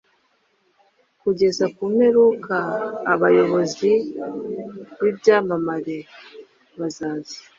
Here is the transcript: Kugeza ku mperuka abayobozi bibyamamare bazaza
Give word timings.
Kugeza 1.21 1.65
ku 1.75 1.83
mperuka 1.93 2.57
abayobozi 3.13 3.91
bibyamamare 5.01 5.97
bazaza 6.79 7.37